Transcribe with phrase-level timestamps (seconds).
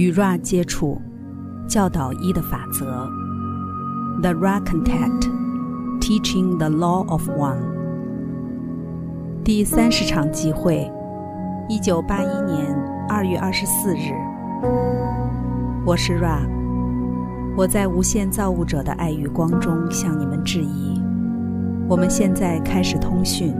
[0.00, 0.98] 与 Ra 接触，
[1.68, 3.06] 教导一的法则。
[4.22, 5.28] The Ra Contact,
[6.00, 7.60] Teaching the Law of One。
[9.44, 10.90] 第三十场集会，
[11.68, 12.74] 一九八一年
[13.10, 14.14] 二月二十四日。
[15.84, 16.48] 我是 Ra，
[17.54, 20.98] 我在无限造物者的爱与光中向你们致意。
[21.86, 23.54] 我们现在开始通讯。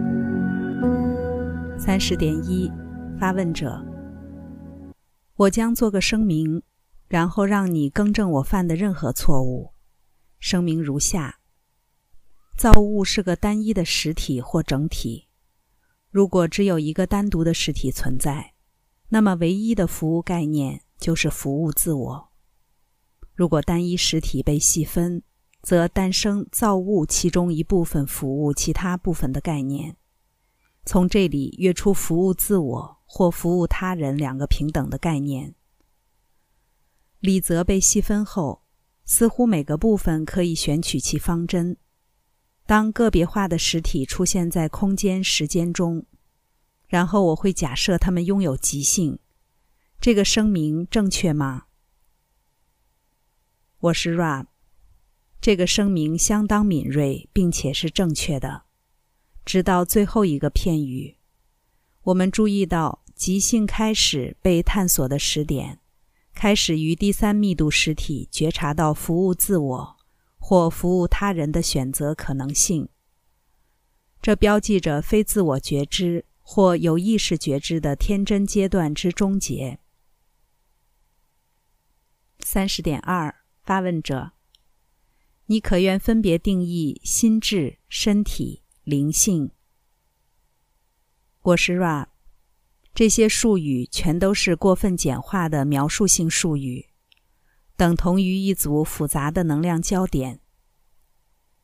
[1.76, 2.72] 三十点一，
[3.18, 3.78] 发问者。
[5.40, 6.62] 我将做个声明，
[7.08, 9.72] 然后让你更正我犯的任何错误。
[10.38, 11.40] 声明如下：
[12.58, 15.28] 造物是个单一的实体或整体。
[16.10, 18.52] 如果只有一个单独的实体存在，
[19.08, 22.28] 那么唯一的服务概念就是服务自我。
[23.34, 25.22] 如果单一实体被细分，
[25.62, 29.96] 则诞生造物其中一部分服务其他部分的概念。
[30.84, 32.99] 从这里跃出服务自我。
[33.12, 35.56] 或服务他人两个平等的概念。
[37.18, 38.62] 理则被细分后，
[39.04, 41.76] 似乎每个部分可以选取其方针。
[42.66, 46.06] 当个别化的实体出现在空间时间中，
[46.86, 49.18] 然后我会假设他们拥有即性。
[50.00, 51.64] 这个声明正确吗？
[53.80, 54.46] 我是 Rab。
[55.40, 58.62] 这个声明相当敏锐，并且是正确的，
[59.44, 61.16] 直到最后一个片语。
[62.04, 65.78] 我们注意到，即兴开始被探索的时点，
[66.34, 69.96] 开始于第三密度实体觉察到服务自我
[70.38, 72.88] 或服务他人的选择可能性。
[74.22, 79.78] 这标记着非自我觉知或有意识觉知的天真阶段之终结。
[82.40, 84.32] 三十点二，发问者：
[85.46, 89.50] 你可愿分别定义心智、身体、灵性？
[91.42, 92.06] 果实 Ra，
[92.94, 96.86] 这些术语全都是过分简化的描述性术语，
[97.76, 100.40] 等同于一组复杂的能量焦点。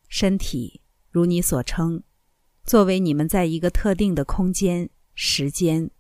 [0.08, 0.80] 身体，
[1.10, 2.02] 如你所称，
[2.64, 5.90] 作为你们在一个特定的空间、时间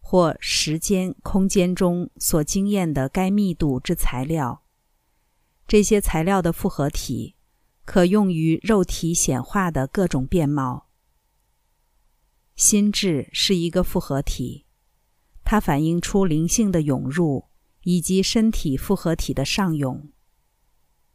[0.00, 4.62] 或时间空间中所经验的该密度之材料，
[5.66, 7.34] 这些材料的复合体，
[7.84, 10.83] 可用于肉体显化的各种面貌。
[12.56, 14.64] 心智是一个复合体，
[15.44, 17.46] 它反映出灵性的涌入
[17.82, 20.10] 以及身体复合体的上涌。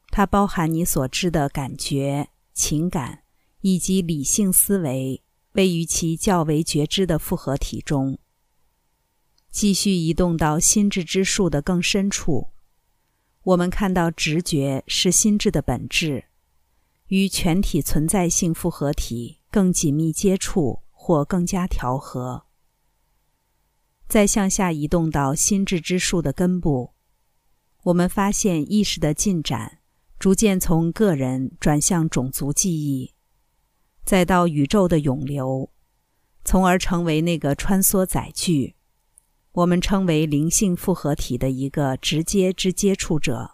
[0.09, 3.23] 它包含你所知的感觉、情感
[3.61, 5.23] 以及理性思维，
[5.53, 8.19] 位于其较为觉知的复合体中。
[9.49, 12.49] 继续移动到心智之树的更深处，
[13.43, 16.25] 我们看到直觉是心智的本质，
[17.07, 20.81] 与全体存在性复合体更紧密接触。
[21.09, 22.45] 或更加调和。
[24.07, 26.93] 再向下移动到心智之树的根部，
[27.85, 29.79] 我们发现意识的进展
[30.19, 33.15] 逐渐从个人转向种族记忆，
[34.05, 35.71] 再到宇宙的涌流，
[36.45, 38.75] 从而成为那个穿梭载具，
[39.53, 43.49] 我们称为灵性复合体的一个直接之接触者。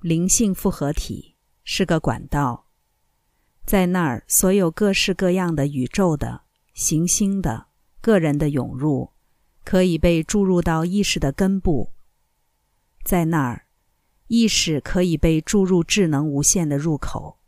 [0.00, 2.69] 灵性复合体是个管道。
[3.70, 6.42] 在那儿，所有各式各样的宇宙的、
[6.74, 7.68] 行星的、
[8.00, 9.10] 个人的涌入，
[9.64, 11.92] 可以被注入到意识的根部。
[13.04, 13.68] 在那儿，
[14.26, 17.38] 意识可以被注入智能无限的入口，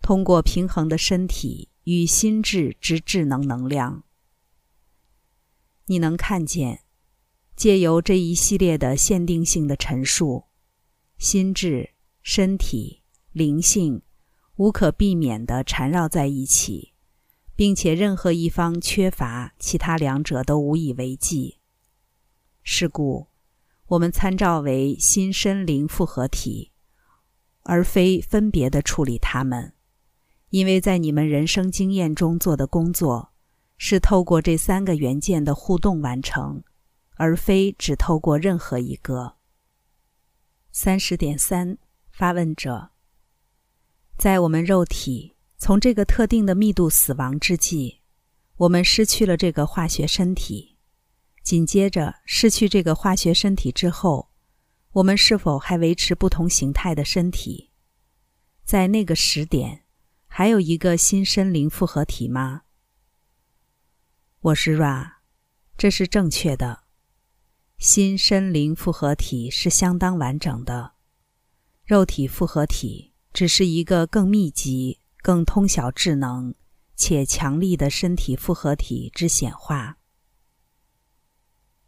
[0.00, 4.02] 通过平衡的身体与心智之智能能量。
[5.86, 6.80] 你能看见，
[7.54, 10.46] 借由这一系列的限定性的陈述，
[11.18, 11.90] 心智、
[12.20, 14.02] 身体、灵性。
[14.56, 16.92] 无可避免地缠绕在一起，
[17.56, 21.58] 并且任何一方缺乏，其他两者都无以为继。
[22.62, 23.28] 是故，
[23.88, 26.70] 我们参照为心身灵复合体，
[27.64, 29.74] 而非分别地处理它们，
[30.50, 33.32] 因为在你们人生经验中做的工作，
[33.76, 36.62] 是透过这三个元件的互动完成，
[37.16, 39.34] 而非只透过任何一个。
[40.70, 41.78] 三十点三，
[42.12, 42.91] 发问者。
[44.16, 48.00] 在我们肉体从这个特定的密度死亡之际，
[48.56, 50.76] 我们失去了这个化学身体。
[51.42, 54.30] 紧接着失去这个化学身体之后，
[54.92, 57.70] 我们是否还维持不同形态的身体？
[58.64, 59.82] 在那个时点，
[60.28, 62.62] 还有一个新身灵复合体吗？
[64.40, 65.14] 我是 Ra，
[65.76, 66.84] 这是正确的。
[67.78, 70.92] 新身灵复合体是相当完整的，
[71.84, 73.11] 肉体复合体。
[73.32, 76.54] 只是一个更密集、更通晓智能
[76.94, 79.98] 且强力的身体复合体之显化。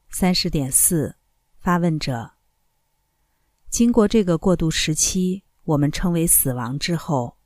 [0.09, 1.17] 三十点四，
[1.59, 2.33] 发问者：
[3.69, 7.37] 经过这个过渡时期，我们称为死亡之后，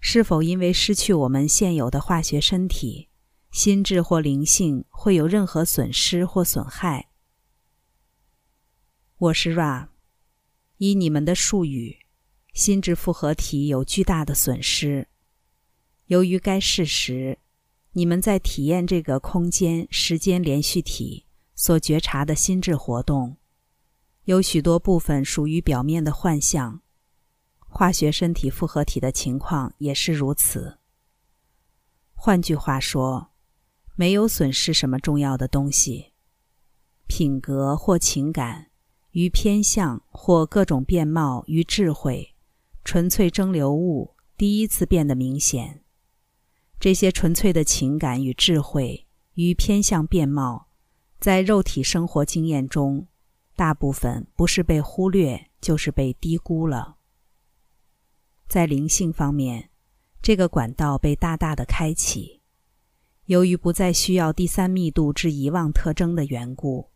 [0.00, 3.08] 是否因为失去我们现有的化学身体，
[3.50, 7.08] 心智或灵性会有任何损失或损害？
[9.16, 9.88] 我是 Ra，
[10.78, 12.01] 以你们的术语，
[12.52, 15.08] 心智复合体有巨大的损失。
[16.06, 17.38] 由于该事实，
[17.92, 23.36] 你们在体验这个空间时间连续体所觉察的心智活动，
[24.24, 26.82] 有许多部分属于表面的幻象。
[27.66, 30.78] 化学身体复合体的情况也是如此。
[32.12, 33.30] 换句话说，
[33.96, 36.12] 没有损失什么重要的东西，
[37.06, 38.68] 品格或情感。
[39.12, 42.31] 与偏向或各种面貌与智慧，
[42.84, 45.82] 纯粹蒸馏物第一次变得明显。
[46.80, 50.68] 这些纯粹的情感与智慧与偏向变貌，
[51.20, 53.06] 在肉体生活经验中，
[53.54, 56.96] 大部分不是被忽略，就是被低估了。
[58.48, 59.70] 在灵性方面，
[60.20, 62.42] 这个管道被大大的开启，
[63.26, 66.90] 由于不再需要第三密度之遗忘特征的缘故。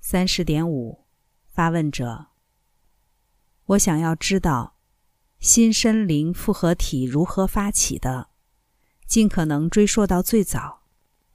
[0.00, 1.04] 三十点五，
[1.48, 2.28] 发问者：
[3.68, 4.78] 我想要知道，
[5.40, 8.30] 心身灵复合体如何发起的？
[9.06, 10.84] 尽可能追溯到最早，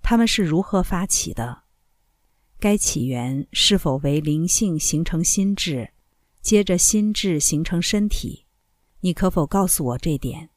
[0.02, 1.64] 他们是如何发起的？
[2.60, 5.92] 该起源是否为灵性形成心智，
[6.42, 8.48] 接着心智形成身体？
[9.02, 10.50] 你可否告诉我这点？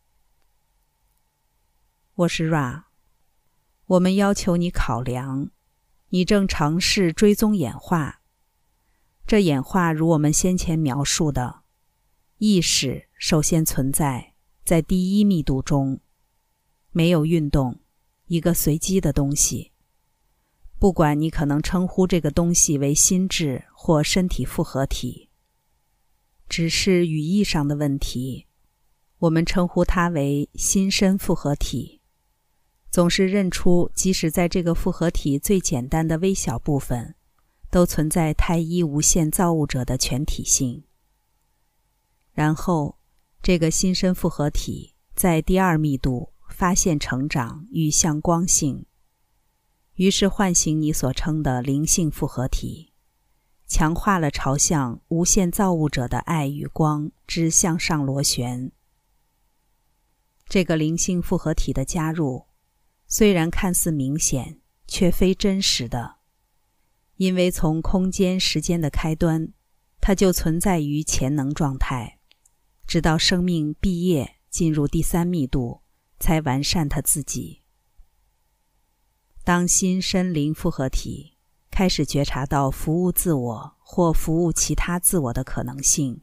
[2.14, 2.84] 我是 Ra，
[3.84, 5.50] 我们要求你考量。
[6.08, 8.23] 你正尝试追踪演化。
[9.26, 11.62] 这演化如我们先前描述的，
[12.38, 16.00] 意识首先存在在第一密度中，
[16.93, 17.79] 没有运动，
[18.27, 19.73] 一个随机的东西。
[20.79, 25.31] 不管你可能称呼这个东西为心智或身体复合体，
[26.47, 28.44] 只是语义上的问题。
[29.21, 32.03] 我们称呼它为心身复合体。
[32.91, 37.15] 总是认出，即使在这个复合体最简单的微小部分，
[37.71, 40.83] 都存在太一无限造物者的全体性。
[42.37, 42.99] 然后，
[43.43, 48.85] 这个新生复合体在第二密度发现成长与向光性，
[49.94, 52.93] 于是唤醒你所称的灵性复合体，
[53.67, 58.71] 强化了朝向无限造物者的爱与光之向上螺旋。
[60.47, 62.44] 这个灵性复合体的加入。
[63.06, 66.17] 虽然看似明显，却非真实的，
[67.15, 69.55] 因为从空间时间的开端，
[70.03, 72.16] 它就存在于潜能状态，
[72.87, 75.83] 直到生命毕业进入第三密度，
[76.19, 77.62] 才完善他自己。
[79.44, 81.37] 当心身灵复合体
[81.71, 86.23] 开始觉察到服务自我或服务其他自我的可能性，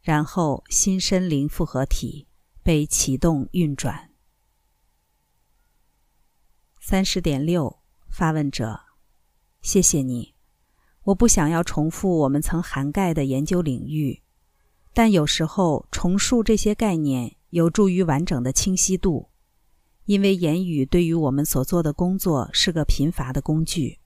[0.00, 2.26] 然后心身灵复合体
[2.62, 4.10] 被启动运转。
[6.80, 7.78] 三十点六，
[8.08, 8.80] 发问者，
[9.62, 10.34] 谢谢你。
[11.04, 14.22] 我不想要重复我们曾涵盖的研究领域，
[14.94, 19.28] 但有时候重述这些概念有助于完整的清晰度，
[20.06, 23.98] 因为言语对于我们所做的工作是个贫乏的工具。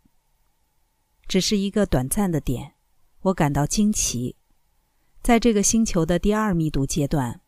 [1.29, 2.73] 只是一个短暂的点，
[3.21, 4.35] 我感到惊奇。
[5.23, 7.43] 在这个星球的第二密度阶段，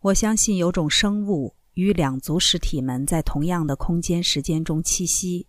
[0.00, 1.56] 我相信有种生物。
[1.76, 5.46] 与两足实体们在同样的空间时间中栖息，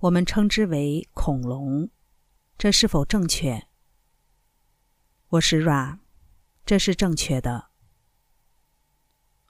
[0.00, 1.88] 我们称之为恐龙。
[2.58, 3.68] 这是否正确？
[5.28, 5.98] 我是 Ra，
[6.66, 7.68] 这是正确的。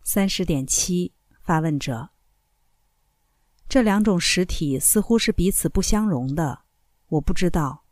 [0.05, 2.11] 三十点七，发问者。
[3.67, 6.65] 这两种实体似乎是彼此不相容的。
[7.09, 7.87] 我不知道，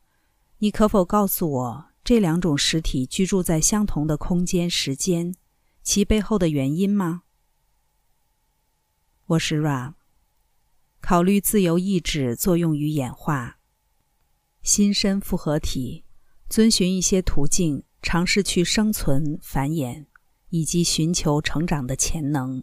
[0.59, 5.35] 你可否告诉我这两种实体居住在相同的空间时间，
[5.83, 7.23] 其背后的原因吗？
[9.25, 9.95] 我是 Ra，
[11.01, 13.59] 考虑自由意志作用于演化，
[14.63, 16.05] 心身复合体
[16.51, 20.05] 遵循一些途径，尝试去生存、繁衍
[20.51, 22.63] 以及寻求成长的潜能。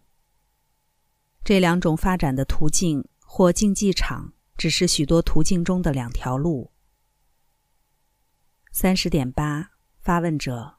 [1.43, 6.71] 这两种发展的途径或竞技场，只是许多途径中的两条路。
[8.71, 10.75] 三十点八，发问者，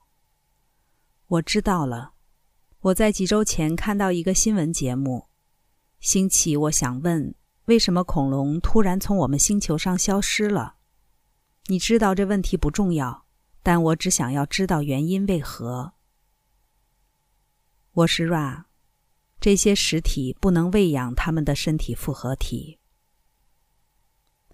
[1.27, 2.15] 我知道了。
[2.83, 5.29] 我在几周前看到一个新闻节目。
[5.99, 10.77] 兴起，我想问：为什么恐龙突然从我们星球上消失了？
[11.67, 13.22] 你知道这问题不重要，
[13.63, 15.95] 但我只想要知道原因为何。
[17.93, 18.65] 我是 Ra，
[19.41, 22.81] 这些实体不能喂养他们的身体复合体。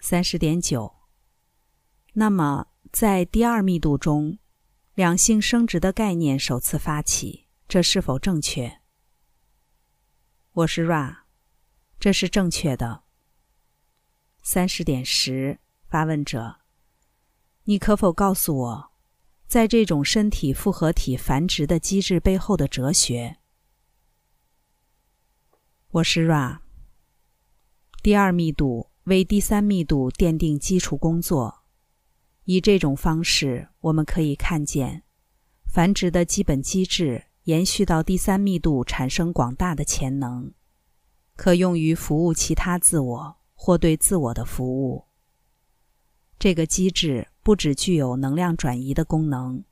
[0.00, 0.94] 三十点九，
[2.12, 4.38] 那么，在第二密度中，
[4.94, 8.80] 两性生殖的概念首次发起，这是否正确？
[10.52, 11.20] 我是 Ra，
[11.98, 13.04] 这是正确的。
[14.42, 16.60] 三十点十，发问者，
[17.64, 18.87] 你可否告诉我，
[19.48, 23.38] 在这种身体复合体繁殖的机制背后的哲学？
[25.92, 26.58] 我是 Ra。
[28.02, 31.62] 第二密度为第三密度奠定基础工作。
[32.44, 35.04] 以这种方式，我们可以看见，
[35.64, 40.52] 繁殖的基本机制延续到第三密度，产生广大的潜能，
[41.36, 45.06] 可用于服务其他自我或对自我的服务。
[46.38, 49.64] 这个机制不只具有能量转移的功能，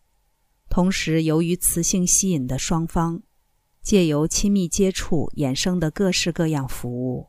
[0.71, 3.23] 同时由于磁性吸引的双方，
[3.83, 7.29] 借由亲密接触衍生的各式各样服务，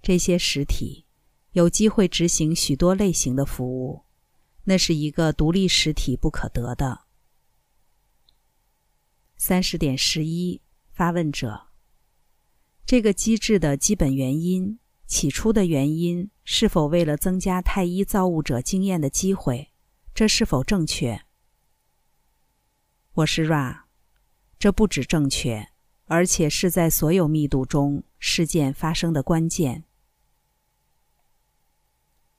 [0.00, 1.04] 这些实体
[1.52, 4.06] 有机会执行许多类型的服务。
[4.64, 7.02] 那是一个独立实体不可得的。
[9.36, 11.66] 三十点十一，发问者：
[12.86, 19.70] 这个机制的基本原因，起初的原因是否为了增加太一造物者经验的机会？
[20.12, 21.22] 这是否正确？
[23.12, 23.82] 我是 Ra，
[24.58, 25.68] 这不止正确，
[26.06, 29.84] 而且是在所有密度中事件发生的关键。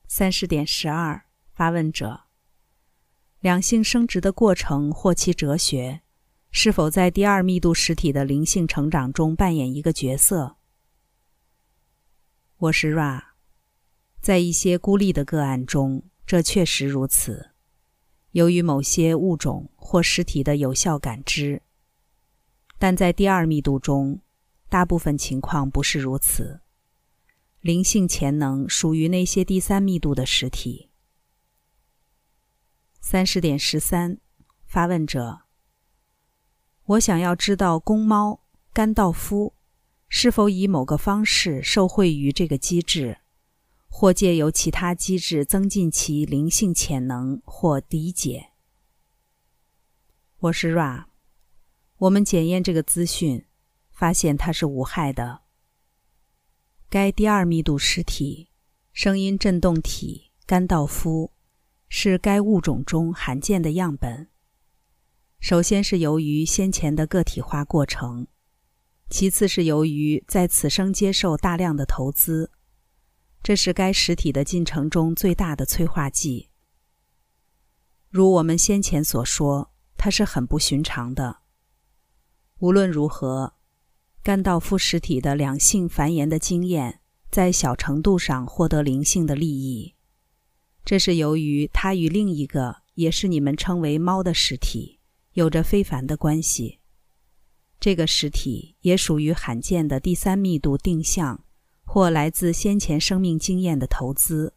[0.08, 1.24] 三十点十二。
[1.54, 2.24] 发问者：
[3.40, 6.02] 两性生殖的过程或其哲学，
[6.52, 10.58] 是否在第二密度实体的灵性成长中扮演一个角色？
[12.58, 13.31] 我是 Ra，
[14.22, 17.50] 在一些孤立的个案中，这确实如此。
[18.32, 21.64] 由于某些物种或实体的有效感知，
[22.78, 24.22] 但在第二密度中，
[24.70, 26.62] 大部分情况不是如此。
[27.62, 30.90] 灵性潜能属于那些第三密度的实体。
[33.02, 34.20] 三十点十三，
[34.66, 35.42] 发问者：
[36.86, 39.56] 我想要知道公猫甘道夫
[40.08, 43.18] 是否以某个方式受惠于这个机制，
[43.94, 48.52] 或借由其他机制增进其灵性潜能或理解。
[50.40, 51.06] 我是 Ra，
[51.98, 53.46] 我们检验这个资讯，
[53.92, 55.42] 发现它是无害的。
[56.90, 58.50] 该第二密度实体
[58.94, 61.34] 声音振动体甘道夫。
[61.94, 64.30] 是该物种中罕见的样本。
[65.42, 68.28] 首先是由于先前的个体化过程，
[69.10, 72.50] 其次是由于在此生接受大量的投资，
[73.44, 76.50] 这是该实体的进程中最大的催化剂。
[78.10, 81.38] 如我们先前所说，它是很不寻常的。
[82.60, 83.54] 无论如何，
[84.22, 87.00] 甘道夫实体的两性繁衍的经验，
[87.32, 89.96] 在小程度上获得灵性的利益。
[90.86, 95.00] 这是由于它与另一个也是你们称为猫的实体
[95.34, 96.80] 有着非凡的关系。
[97.80, 101.44] 这个实体也属于罕见的第三密度定向
[101.94, 104.54] 或来自先前生命经验的投资，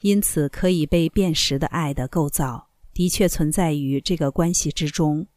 [0.00, 5.28] 因此可以被辨识的爱的构造的确存在于这个关系之中。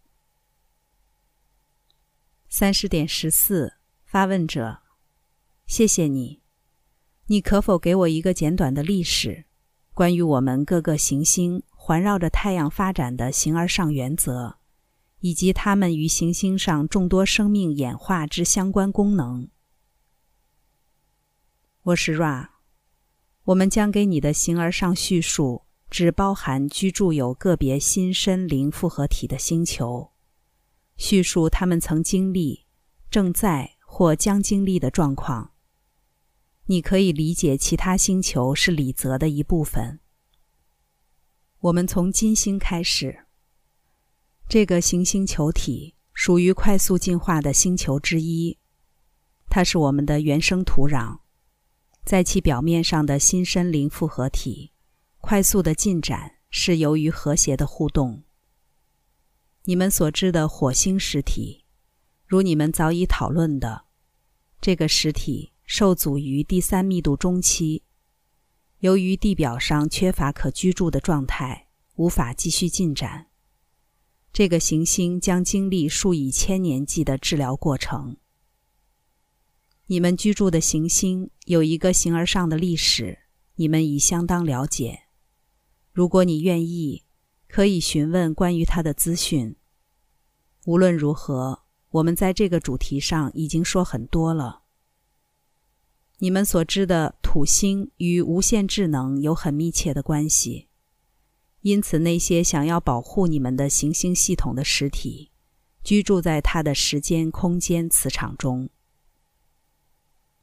[2.50, 4.80] 三十点十四，发问者，
[5.66, 6.42] 谢谢你。
[7.28, 9.46] 你可否给我一个简短的历史？
[9.94, 14.58] 关于我们各个行星环绕着太阳发展的形而上原则，
[15.22, 19.48] 以及它们与行星上众多生命演化之相关功能。
[21.84, 22.50] 我是 Ra，
[23.46, 30.12] 我们将给你的形而上叙述只包含居住有个别新身灵复合体的星球，
[30.98, 32.66] 叙述他们曾经历、
[33.10, 35.54] 正在或将经历的状况。
[36.66, 40.02] 你可以理解其他星球是理则的一部分。
[41.60, 43.26] 我们从金星开始。
[44.50, 48.58] 这个行星球体属于快速进化的星球之一，
[49.48, 51.20] 它是我们的原生土壤，
[52.06, 54.72] 在其表面上的新森林复合体
[55.20, 58.24] 快速的进展是由于和谐的互动。
[59.66, 61.66] 你们所知的火星实体，
[62.26, 63.86] 如你们早已讨论的，
[64.60, 65.52] 这个实体。
[65.72, 67.84] 受阻于第三密度中期，
[68.80, 73.28] 由于地表上缺乏可居住的状态，无法继续进展。
[74.34, 78.18] 这个行星将经历数以千年计的治疗过程。
[79.92, 83.18] 你们居住的行星有一个形而上的历史，
[83.56, 85.06] 你们已相当了解。
[85.92, 87.06] 如果你愿意，
[87.48, 89.56] 可以询问关于它的资讯。
[90.68, 94.62] 无论如何，我们在这个主题上已经说很多了。
[96.20, 100.68] 你们所知的土星与无限智能有很密切的关系，
[101.62, 105.32] 因此，那些想要保护你们的行星系统的实体，
[105.84, 108.70] 居住在它的时间空间磁场中。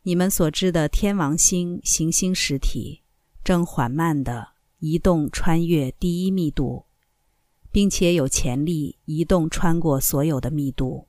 [0.07, 3.03] 你们所知的天王星行星实体
[3.43, 6.85] 正缓慢地移动，穿越第一密度，
[7.73, 11.09] 并且有潜力移动穿过所有的密度。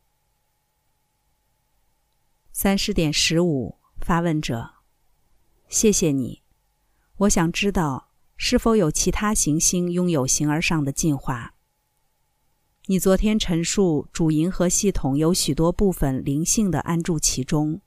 [2.52, 4.72] 三十点十五，发问者，
[5.70, 6.42] 谢谢你。
[7.18, 8.06] 我想知道。
[8.40, 11.56] 是否有其他行星拥有形而上的进化？
[12.86, 17.82] 你昨天陈述主银河系统有许多部分灵性的安住其中，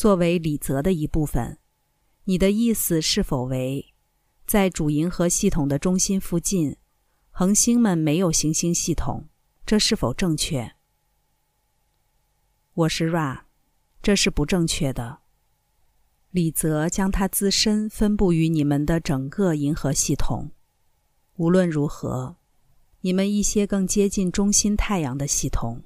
[0.00, 1.58] 作为理则的一部分。
[2.24, 3.92] 你的意思是否为，
[4.46, 6.78] 在主银河系统的中心附近，
[7.28, 9.28] 恒星们没有行星系统？
[9.66, 10.72] 这是否正确？
[12.72, 13.42] 我是 Ra，
[14.00, 15.18] 这是不正确的。
[16.30, 20.52] 李泽将它自身分布于你们的整个银河系统。
[21.34, 22.36] 无论如何，
[23.02, 25.82] 你们一些更接近中心太阳的系统，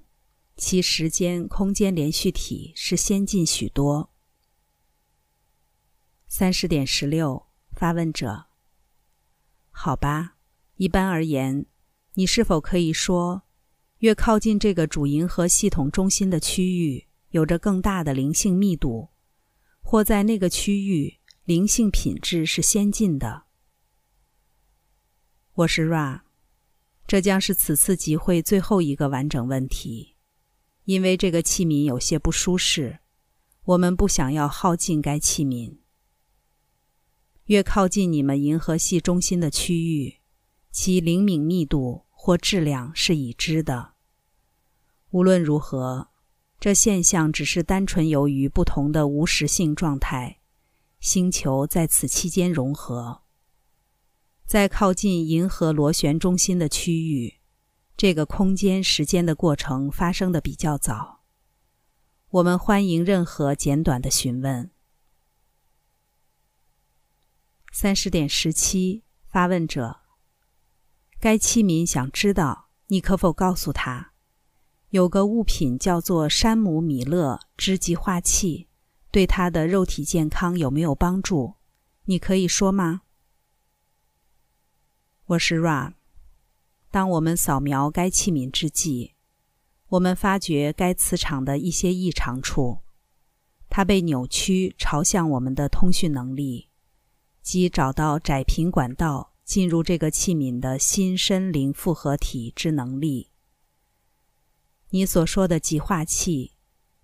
[0.56, 4.10] 其时间空间连续体是先进许多。
[6.28, 8.46] 三十点十六，发问者。
[9.70, 10.36] 好吧，
[10.76, 11.66] 一般而言，
[12.14, 13.42] 你是否可以说，
[13.98, 19.10] 越靠近这个主银河系统中心的区域，有着更大的灵性密度？
[19.80, 23.44] 或在那个区域，灵性品质是先进的。
[25.54, 26.22] 我是 Ra，
[27.06, 30.13] 这将是此次集会最后一个完整问题，
[30.84, 33.00] 因为这个器皿有些不舒适，
[33.64, 35.76] 我们不想要耗尽该器皿。
[37.44, 40.20] 越靠近你们银河系中心的区域，
[40.70, 43.94] 其灵敏密度或质量是已知的。
[45.10, 46.08] 无论如何。
[46.60, 50.38] 这现象只是单纯由于不同的无实性状态，
[50.98, 53.20] 星球在此期间融合。
[54.46, 57.34] 在靠近银河螺旋中心的区域，
[57.96, 61.22] 这个空间时间的过程发生的比较早。
[62.30, 64.70] 我们欢迎任何简短的询问。
[67.72, 70.00] 三十点十七，发问者。
[71.20, 74.12] 该器皿想知道，你可否告诉他？
[74.90, 78.68] 有个物品叫做山姆米勒之极化器，
[79.10, 81.54] 对他的肉体健康有没有帮助？
[82.04, 83.02] 你可以说吗？
[85.26, 85.94] 我是 Ra。
[86.94, 89.14] 当我们扫描该器皿之际，
[89.88, 92.82] 我们发觉该磁场的一些异常处，
[93.68, 96.68] 它被扭曲朝向我们的通讯能力，
[97.42, 103.32] 即找到窄频管道进入这个器皿的新深灵复合体之能力。
[104.90, 106.52] 你所说的极化器，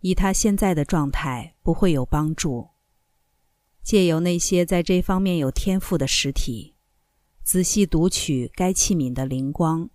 [0.02, 2.68] 以它现在的状态不会有帮助。
[3.82, 6.76] 借由那些在这方面有天赋的实体，
[7.50, 9.90] 仔细读取该器皿的灵光，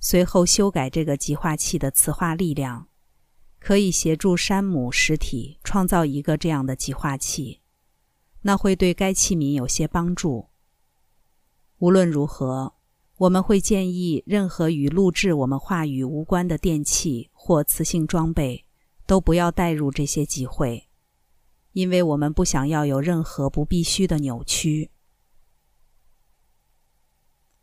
[0.00, 2.88] 随后修改这个极化器的磁化力量，
[3.60, 7.60] 可以协助山姆实体创造一个这样的极化器。
[8.42, 10.48] 那会对该器皿有些帮助。
[11.78, 12.74] 无论如何。
[13.18, 18.64] 我们会建议，任何与录制我们话语无关的电器或磁性装备，
[19.06, 20.88] 都不要带入这些集会，
[21.74, 24.90] 因为我们不想要有任何不必须的扭曲。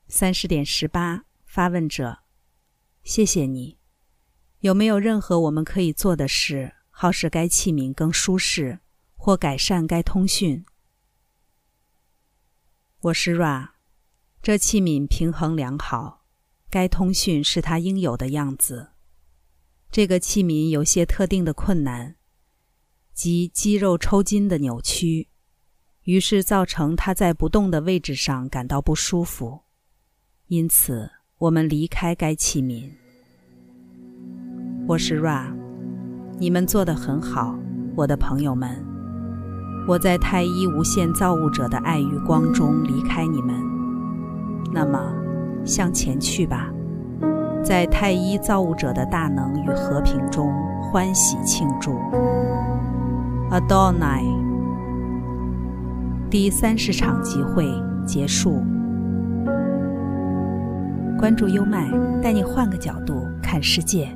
[0.08, 2.20] 三十点十八，发问者，
[3.04, 3.80] 谢谢你。
[4.60, 8.80] 有没有任何我们可以做的事，好使该器皿更舒适，
[9.16, 10.64] 或改善该通讯？
[13.02, 13.72] 我是 Ra。
[14.44, 16.28] 这器皿平衡良好，
[16.70, 18.92] 该通讯是它应有的样子。
[19.92, 22.16] 这个器皿有些特定的困难，
[23.12, 25.30] 即肌肉抽筋的扭曲，
[26.04, 29.65] 于是造成它在不动的位置上感到不舒服。
[30.48, 32.92] 因此，我们离开该器皿。
[34.88, 35.46] 我是 Ra，
[36.38, 37.58] 你们做得很好，
[37.96, 38.70] 我的朋友们。
[39.88, 43.56] 我在太一无限造物者的爱与光中离开你们。
[44.72, 45.12] 那么，
[45.66, 46.72] 向前去吧，
[47.64, 51.94] 在太一造物者的大能与和平中欢喜庆祝。
[53.50, 54.24] Adonai，
[56.30, 57.66] 第三十场集会
[58.06, 58.64] 结束。
[61.26, 61.90] 关注优麦，
[62.22, 64.16] 带你换个角度看世界。